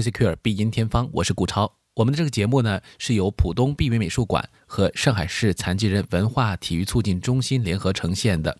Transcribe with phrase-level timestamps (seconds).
[0.00, 1.70] Insecure 必音天方，我是顾超。
[1.96, 8.56] 我们的这个节目呢，是由浦东碧云美术馆和上海市残疾人文化体育促进中心联合呈现的。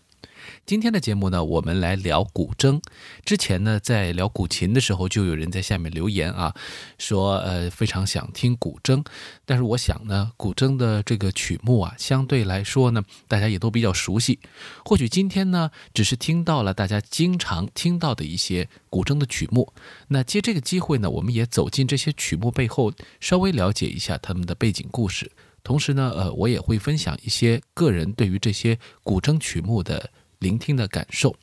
[0.65, 2.81] 今天的节目呢，我们来聊古筝。
[3.25, 6.55] 之前呢，在聊古琴的时候，就有人在下面留言啊，
[6.97, 9.05] 说呃非常想听古筝。
[9.45, 14.39] 但是我想呢，古筝的这个曲目啊，相对来说呢，大家也都比较熟悉。
[14.85, 19.73] 或许今天呢，只是听到了大家经常听到的一些古筝的曲目。
[20.07, 25.31] 那借这个机会呢，我们也走进这些曲目背后，稍微了解一下他们的背景故事。
[25.63, 30.09] 同时呢，呃，我也会分享一些个人对于这些古筝曲目的。
[30.41, 31.37] 聆听的感受。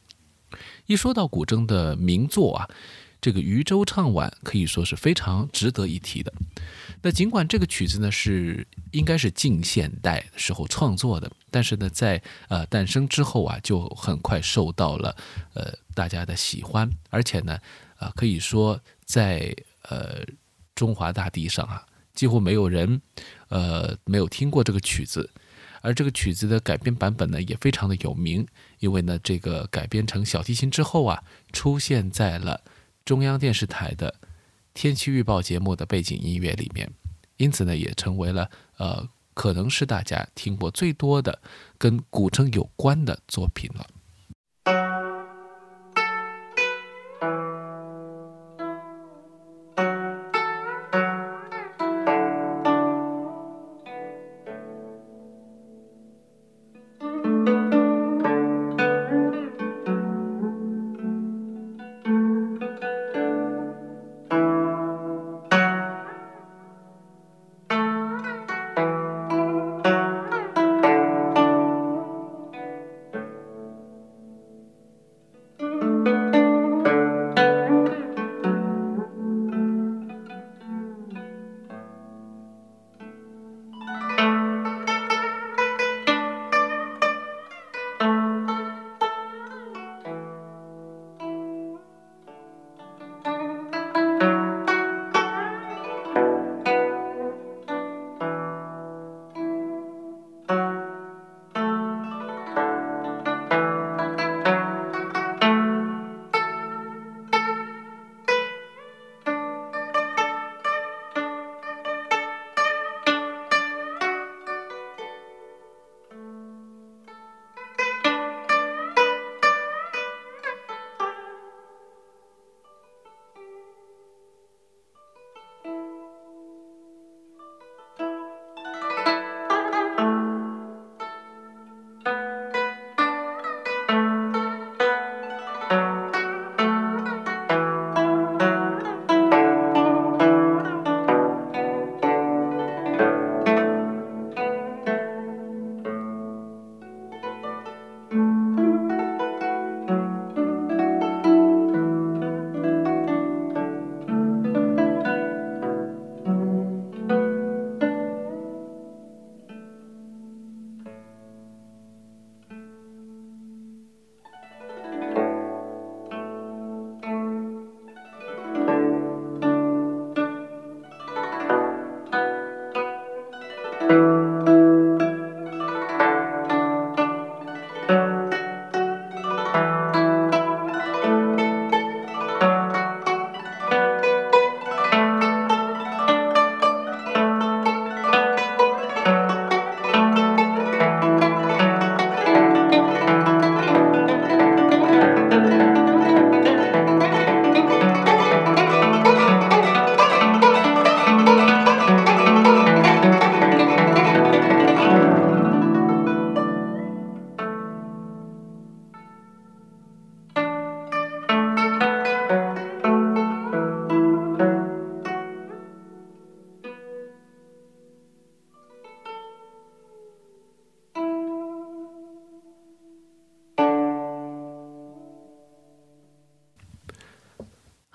[0.87, 2.69] 一说到古筝的名作啊，
[3.21, 6.33] 这个渔舟唱晚可以说是非常值得一提的。
[7.02, 15.15] 那尽管这个曲子呢是应该是近现代时候创作的，但是呢在呃诞生之后啊，就很快受到了
[15.54, 17.59] 呃大家的喜欢，而且呢
[17.99, 20.24] 啊可以说在呃
[20.74, 23.01] 中华大地上啊，几乎没有人
[23.49, 25.30] 呃没有听过这个曲子。
[25.80, 28.45] 而这个曲子的改编版本呢，也非常的有名，
[28.79, 32.62] 因为呢，这个改编成小提琴之后啊，出现在了
[33.04, 34.15] 中央电视台的
[34.74, 36.90] 天气预报节目的背景音乐里面，
[37.37, 41.40] 因此呢，也成为了呃，可能是大家听过最多的
[41.76, 43.87] 跟古筝有关的作品了。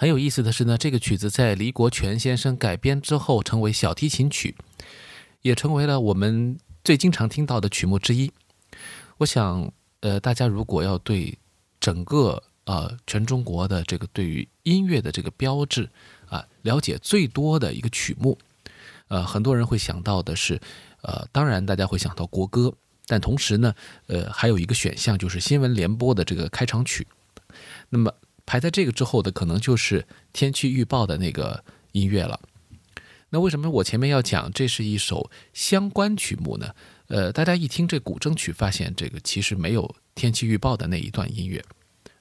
[0.03, 4.53] 很有意思的是呢，这个曲子在黎国权先生改编之后，成为小提琴曲，
[5.43, 8.29] 也成为了我们最经常听到的曲目之一。
[9.19, 9.71] 我想，
[10.01, 11.37] 呃，大家如果要对
[11.79, 15.89] 整个呃全中国的这个对于音乐的这个标志
[16.27, 18.37] 啊了解最多的一个曲目，
[19.07, 20.59] 呃，很多人会想到的是，
[21.03, 22.73] 呃，当然大家会想到国歌，
[23.07, 23.73] 但同时呢，
[24.07, 27.07] 呃，还有一个选项就是新闻联播的这个开场曲。
[27.87, 28.13] 那么。
[28.45, 32.39] 排在这个之后的可能就是天气预报的那个音乐了。
[33.29, 36.75] 那为什么我前面要讲这是一首相关曲目呢？
[37.07, 41.63] 呃，大家一听这古筝曲，发现这个其实没有天气预报的那一段音乐，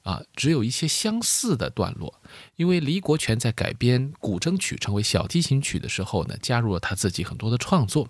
[0.03, 2.21] 啊，只有一些相似的段落。
[2.57, 8.09] 因为李国权在改编古筝曲成为小提琴曲的时候呢，加入了他自己很多的创作，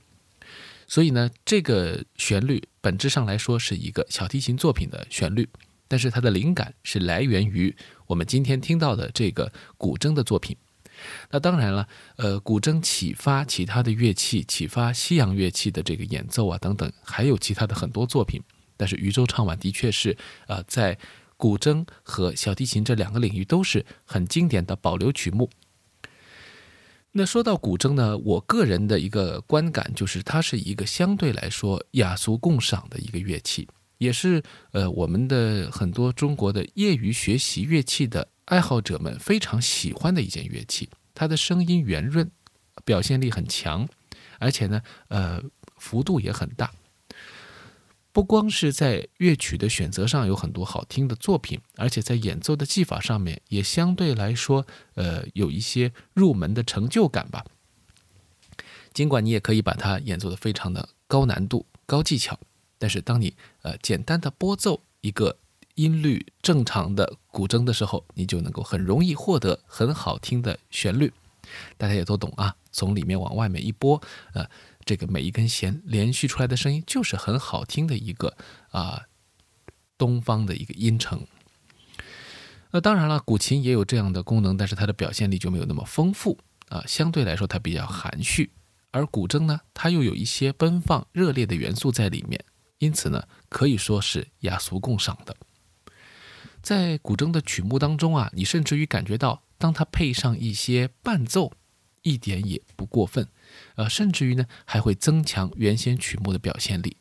[0.86, 5.48] 所以呢，这个旋律本质上来说是一个小提琴作品的旋律，
[5.88, 7.74] 但是它的灵感是来源于
[8.12, 10.54] 我们今天听到的这个古筝的作品。
[11.30, 18.42] 那当然了，呃，古筝启发其他的乐器，启发西洋乐器的这个演奏啊等等，还有其他的很多作品。
[18.76, 20.14] 但是渔舟唱晚的确是，
[20.46, 20.98] 呃，在
[21.38, 25.48] 古筝和小提琴这两个领域都是很经典的保留曲目。
[27.12, 33.66] 那说到古筝呢，我个人的一个观感就是，它是一个相对来说雅俗共赏的一个乐器，
[34.02, 38.28] 也是呃我们的很多中国的业余学习乐器的。
[38.46, 42.28] 爱好者们非常喜欢的一件乐器，它的声音圆润，
[42.84, 43.88] 表现力很强，
[44.40, 45.40] 而且呢，呃，
[45.76, 46.72] 幅度也很大。
[48.10, 57.44] 不光是在乐曲的选择上有很多好听的作品，而且在演奏的技法上面也相对来说，呃，有一些入门的成就感吧。
[58.93, 62.38] 尽管你也可以把它演奏的非常的高难度、高技巧，
[62.82, 65.38] 但是当你呃简单的拨奏一个。
[65.76, 71.11] 音律正常的古筝的时候，你就能够很容易获得很好听的旋律。
[71.79, 73.99] 大家也都懂啊，从里面往外面一拨，
[74.34, 74.44] 呃，
[74.84, 78.37] 这个每一根弦连续出来的声音就是很好听的一个
[78.70, 79.06] 啊，
[79.96, 81.26] 东方的一个音程。
[82.73, 86.38] 那当然了，古琴也有这样的功能，但是它的表现力就没有那么丰富
[86.69, 88.50] 啊，相对来说它比较含蓄。
[88.90, 92.44] 而古筝呢，它又有一些奔放热烈的元素在里面，
[92.82, 95.37] 因此呢，可以说是雅俗共赏的。
[96.61, 101.52] 在古筝的曲目当中啊，你甚至于感觉到，当它配上一些伴奏，
[102.02, 103.29] 一点也不过分，
[103.76, 106.96] 呃，甚至于呢还会增强原先曲目的表现力。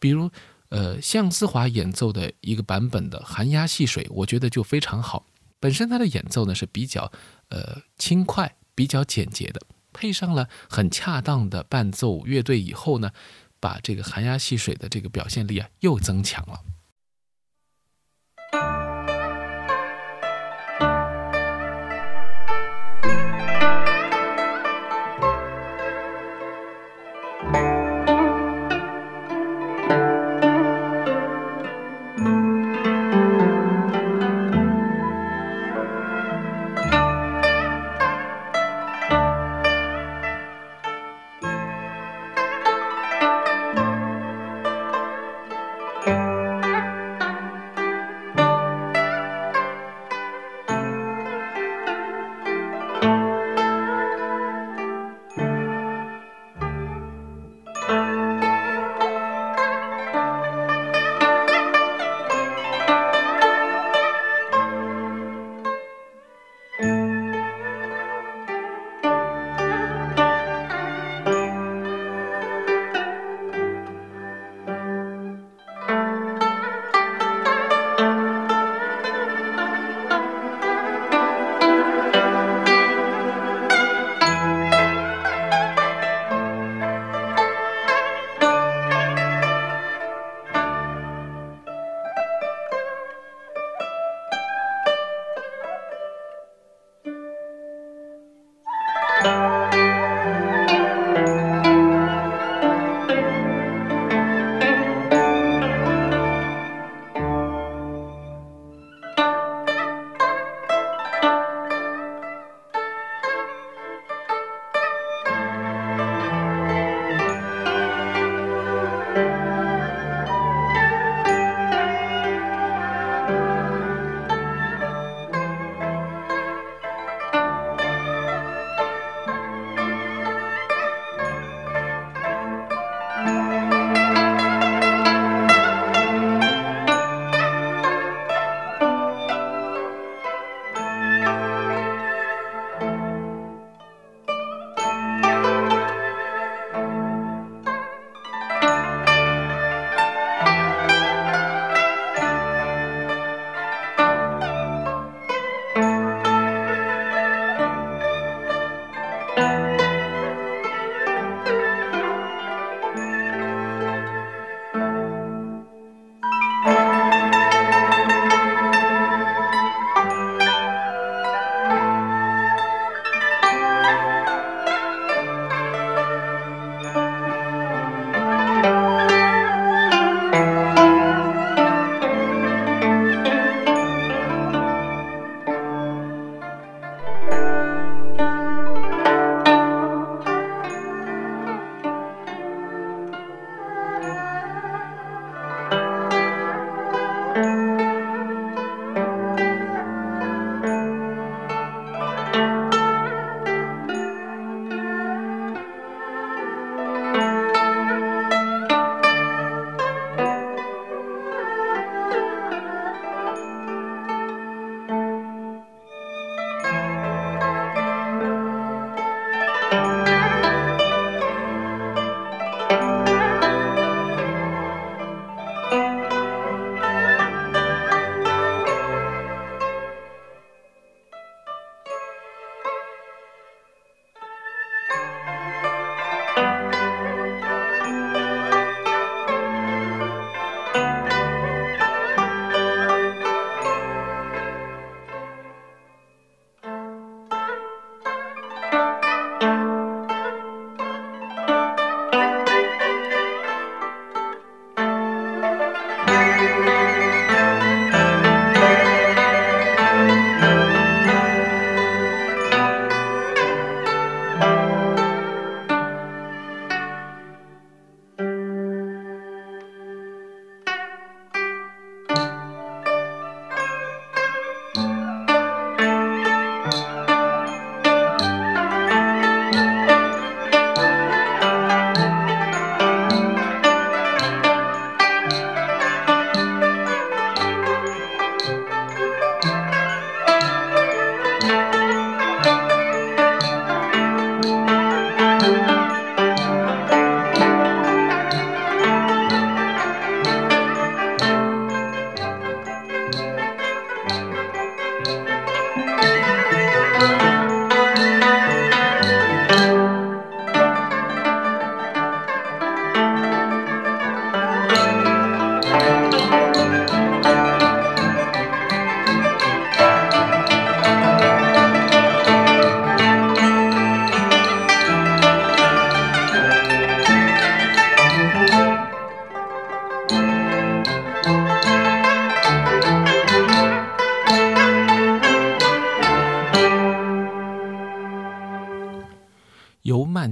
[0.00, 0.32] 比如，
[0.70, 5.26] 呃，向思华演奏的一个版本的《寒鸦戏水》，我觉得就非常好。
[5.60, 7.12] 本身他的演奏呢是比较
[7.50, 9.60] 呃轻快、比较简洁的，
[9.92, 13.12] 配上了很恰当的伴奏乐队以后呢，
[13.60, 16.60] 把这个《寒鸦戏水》的这个表现力啊又增强了。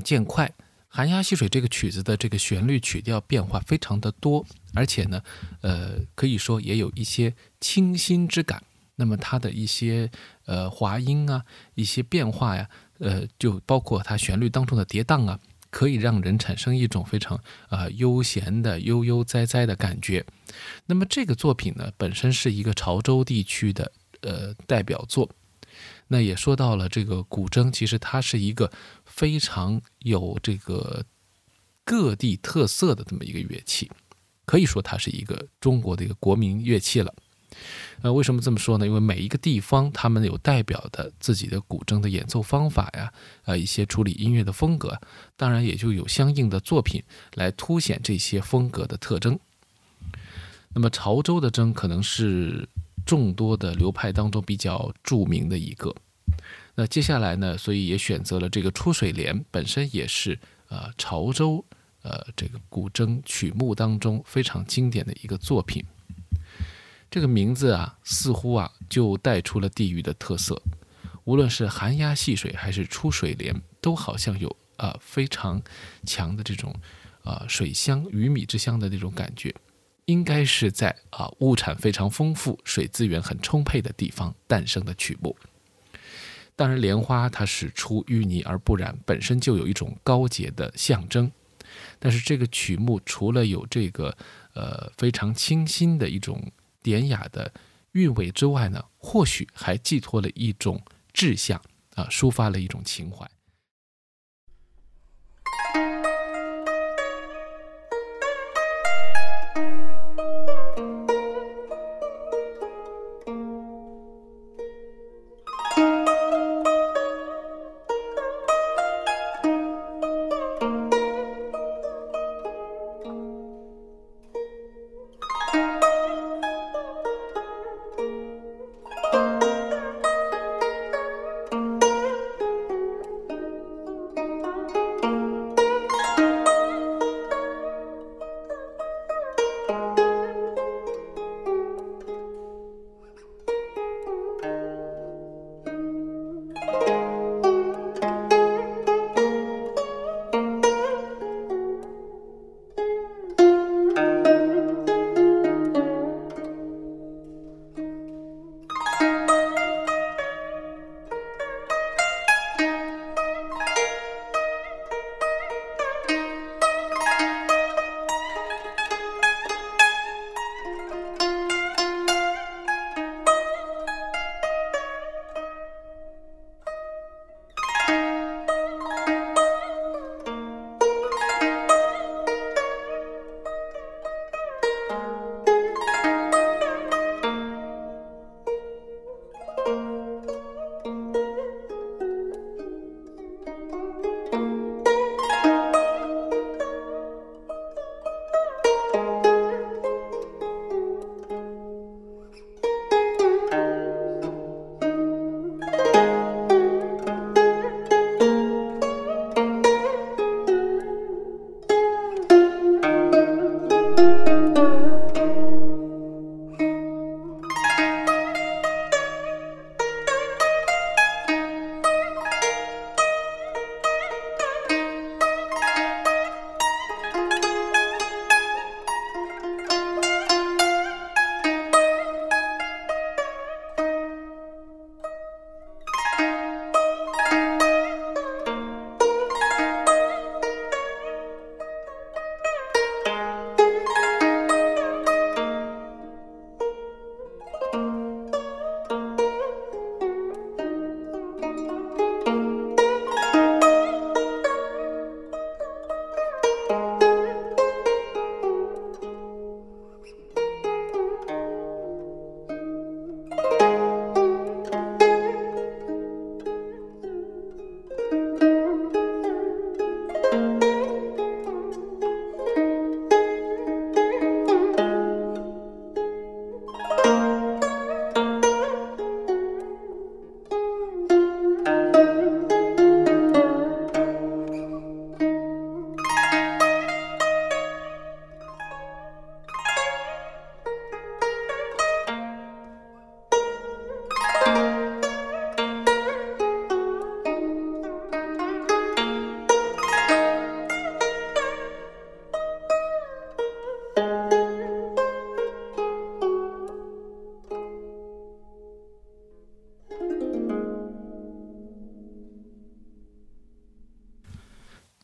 [0.09, 0.51] 渐快。
[0.89, 5.23] 寒鸦戏水这个曲子的这个旋律曲调变化非常的多，而且呢，
[5.61, 8.65] 呃，可以说也有一些清新之感。
[8.97, 10.11] 那么它的一些
[10.47, 15.39] 呃滑音啊，一些变化呀，呃，就包括它旋律当中的跌宕啊，
[15.69, 17.39] 可以让人产生一种非常
[17.69, 20.25] 啊悠闲的悠悠哉哉的感觉。
[20.87, 25.29] 那么这个作品呢，本身是一个潮州地区的呃代表作。
[26.11, 28.73] 那也说到了这个古筝，其实它是一个
[29.19, 31.05] 非常有这个
[31.85, 33.91] 各地特色的这么一个乐器，
[34.45, 37.13] 可以说它是一个中国的一个国民乐器了。
[38.03, 38.87] 呃，为什么这么说呢？
[38.87, 43.13] 因为每一个地方他们有代表的自己的古筝的演奏方法呀，
[43.47, 45.01] 呃，一些处理音乐的风格，
[45.37, 47.03] 当然也就有相应的作品
[47.35, 49.37] 来凸显这些风格的特征。
[50.73, 52.69] 那么潮州的筝可能是。
[53.07, 55.95] 众多的流派当中比较著名的一个，
[56.81, 61.65] 那接下来呢，所以也选择了这个出水莲，本身也是呃潮州
[62.03, 65.85] 呃这个古筝曲目当中非常经典的一个作品。
[67.11, 70.63] 这个名字啊，似乎啊就带出了地域的特色，
[71.25, 75.61] 无论是寒鸦戏水还是出水莲，都好像有啊非常
[76.07, 76.73] 强的这种
[77.25, 79.53] 啊水乡鱼米之乡的那种感觉。
[80.05, 85.37] 应该是在啊物产非常丰富、水资源很充沛的地方诞生的曲目。
[86.59, 91.31] 当然，莲花它是出淤泥而不染，本身就有一种高洁的象征。
[92.01, 94.13] 但是这个曲目除了有这个
[94.55, 96.51] 呃非常清新的一种
[96.83, 97.53] 典雅的
[97.93, 101.63] 韵味之外呢，或许还寄托了一种志向
[101.95, 103.25] 啊，抒发了一种情怀。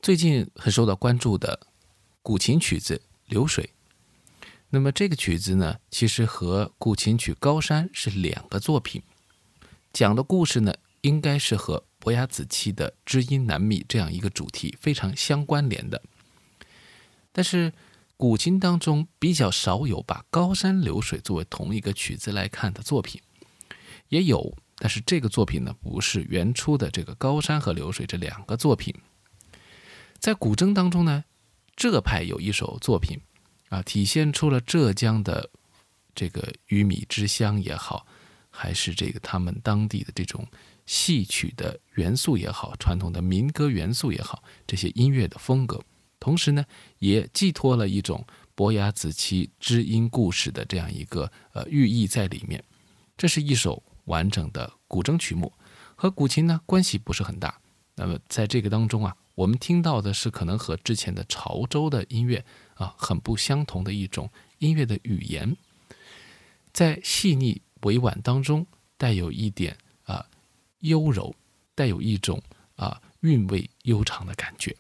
[0.05, 1.59] 最近很受到关注的
[2.21, 3.71] 古琴曲子《流水》。
[4.69, 9.03] 那么这个曲子呢，其实和古琴曲《高山》是两个作品，
[9.95, 16.03] 讲的故事呢，应该是和伯牙子期的知音难觅这样一个主题非常相关联的。
[17.33, 17.73] 但是
[18.19, 23.23] 古琴当中比较少有把《高山流水》作为同一个曲子来看的作品，
[24.11, 28.95] 也有，但是这个作品呢，不是原初的这个《高山》和《流水》这两个作品。
[30.18, 31.24] 在古筝当中呢，
[31.77, 33.20] 浙派有一首作品。
[33.70, 35.50] 啊，体现出了浙江的
[36.14, 38.07] 这个鱼米之乡也好，
[38.48, 40.46] 还是这个他们当地的这种
[40.87, 45.83] 戏曲的元素也好，传统的民歌元素也好，这些音乐的风格，
[46.20, 46.64] 同时呢，
[47.00, 48.24] 也寄托了一种
[48.55, 52.62] 伯牙子期知音故事的这样一个呃寓意在里面。
[53.16, 55.53] 这是一首完整的古筝曲目，
[55.96, 57.61] 和古琴呢关系不是很大。
[57.96, 62.44] 那么在这个当中啊，我们听到的是可能和之前的潮州的音乐。
[62.75, 65.57] 啊，很不相同的一种音乐的语言，
[66.73, 68.66] 在细腻委婉当中
[68.97, 70.27] 带有一点啊
[70.81, 71.33] 优柔，
[71.77, 72.42] 带有一种
[72.75, 74.77] 啊韵味悠长的感觉。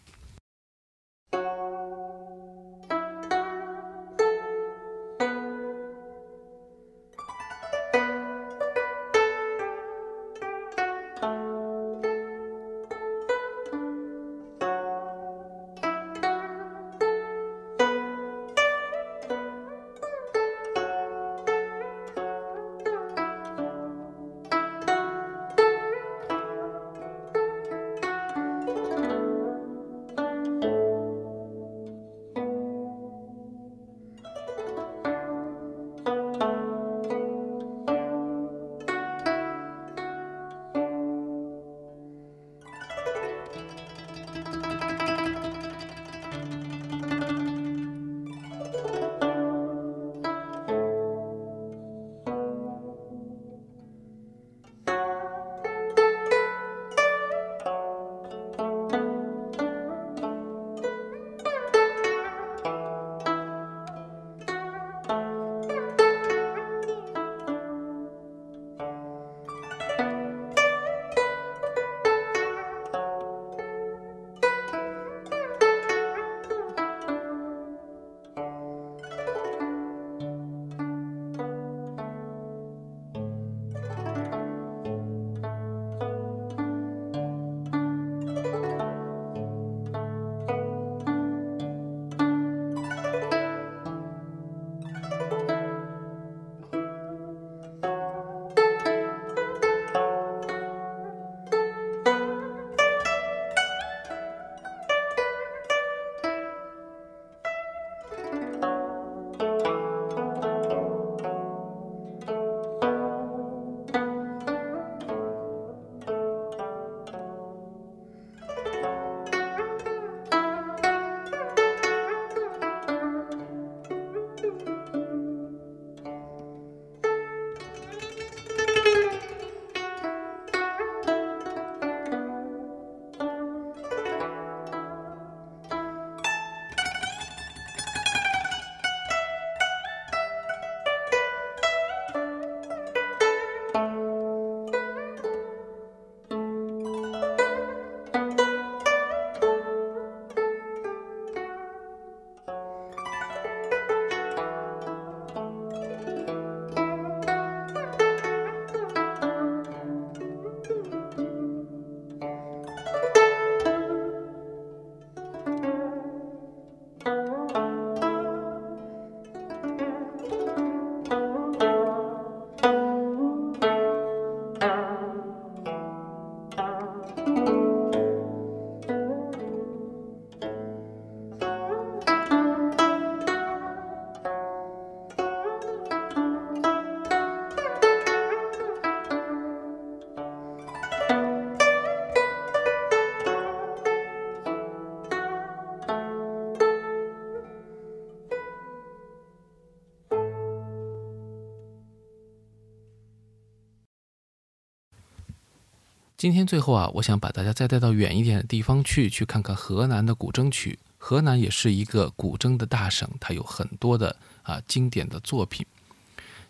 [206.24, 210.78] 今天最后啊，我想把大家再带到远一点的地方去，去看看河南的古筝曲。
[210.96, 215.66] 河南也是一个古筝的大省，它有很多的啊经典的作品。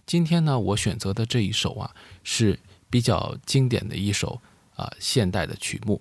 [0.07, 1.91] 今天呢，我选择的这一首啊，
[2.23, 2.57] 是
[2.89, 4.41] 比较经典的一首
[4.77, 6.01] 啊现代的曲目。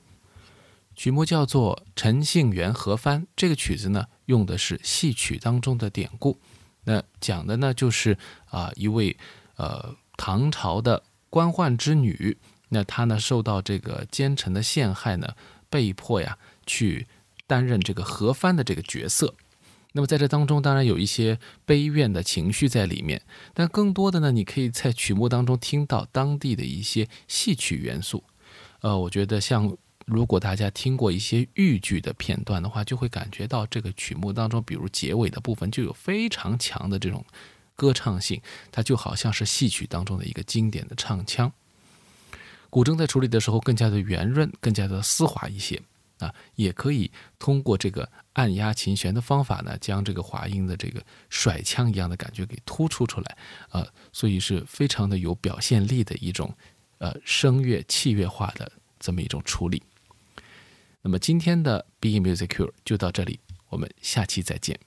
[0.94, 6.38] 曲目叫做《陈杏元和番》，这个曲子呢用的是戏曲当中的典故，
[6.84, 8.16] 那讲的呢就是
[8.52, 9.18] 啊一位
[9.56, 12.38] 呃唐朝的官宦之女，
[12.74, 15.36] 那他呢受到这个奸臣的陷害呢，
[15.70, 17.08] 被迫呀去
[17.48, 19.36] 担任这个和番的这个角色。
[19.96, 23.22] 那么在这当中，当然有一些悲怨的情绪在里面，
[23.54, 28.24] 但更多的呢，你可以在曲目当中听到当地的一些戏曲元素。
[28.82, 37.24] 呃，我觉得像如果大家听过一些豫剧的片段的话，就会感觉到这个曲目当中，比如结尾的部分就有非常强的这种
[37.76, 41.54] 歌唱性，它就好像是戏曲当中的一个经典的唱腔。
[42.74, 45.80] 古筝在处理的时候更加的圆润，更加的丝滑一些。
[46.18, 53.38] 啊，也可以通过这个按压琴弦的方法呢，将这个滑音的这个甩腔一样的感觉给突出出来，
[53.70, 56.52] 啊，所以是非常的有表现力的一种，
[56.98, 59.84] 呃，声乐器乐化的这么一种处理。
[61.04, 64.80] 那么今天的 Be Music Cure 就到这里，我们下期再见。